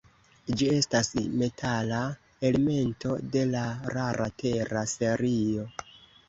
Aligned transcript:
Ĝi 0.59 0.67
estas 0.75 1.09
metala 1.41 1.99
elemento 2.49 3.13
de 3.37 3.45
la 3.53 3.63
rara 3.97 4.29
tera 4.45 4.83
serio. 4.95 5.69